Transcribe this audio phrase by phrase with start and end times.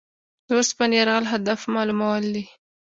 [0.47, 2.45] د اوسني یرغل هدف معلومول دي.